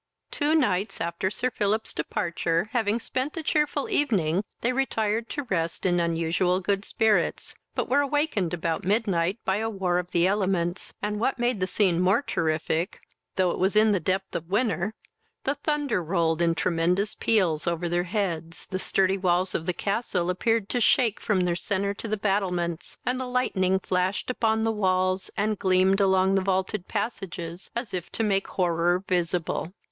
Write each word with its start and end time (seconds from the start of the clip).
Two 0.31 0.55
nights 0.55 0.99
after 0.99 1.29
Sir 1.29 1.51
Philip's 1.51 1.93
departure, 1.93 2.69
having 2.71 2.97
spent 2.99 3.37
a 3.37 3.43
cheerful 3.43 3.87
evening, 3.87 4.43
they 4.61 4.73
retired 4.73 5.29
to 5.29 5.43
rest 5.43 5.85
in 5.85 5.99
unusual 5.99 6.59
good 6.59 6.83
spirits, 6.83 7.53
but 7.75 7.87
were 7.87 8.01
awakened 8.01 8.51
about 8.51 8.83
midnight 8.83 9.37
by 9.45 9.57
a 9.57 9.69
war 9.69 9.99
of 9.99 10.09
the 10.09 10.25
elements, 10.25 10.95
and 11.03 11.19
what 11.19 11.37
made 11.37 11.59
the 11.59 11.67
scene 11.67 11.99
more 11.99 12.23
terrific, 12.23 12.99
though 13.35 13.51
it 13.51 13.59
was 13.59 13.75
in 13.75 13.91
the 13.91 13.99
depth 13.99 14.33
of 14.35 14.49
winter, 14.49 14.95
the 15.43 15.53
thunder 15.53 16.01
rolled 16.03 16.41
in 16.41 16.55
tremendous 16.55 17.13
peals 17.13 17.67
over 17.67 17.87
their 17.87 18.05
heads, 18.05 18.65
the 18.65 18.79
sturdy 18.79 19.19
walls 19.19 19.53
of 19.53 19.67
the 19.67 19.71
castle 19.71 20.31
appeared 20.31 20.67
to 20.67 20.81
shake 20.81 21.19
from 21.19 21.41
their 21.41 21.55
centre 21.55 21.93
to 21.93 22.07
the 22.07 22.17
battlements, 22.17 22.97
and 23.05 23.19
the 23.19 23.27
lightning 23.27 23.77
flashed 23.77 24.31
upon 24.31 24.63
the 24.63 24.71
walls, 24.71 25.29
and 25.37 25.59
gleamed 25.59 26.01
along 26.01 26.33
the 26.33 26.41
vaulted 26.41 26.87
passages, 26.87 27.69
as 27.75 27.93
if 27.93 28.11
to 28.11 28.23
make 28.23 28.47
horror 28.47 29.03
visible. 29.07 29.73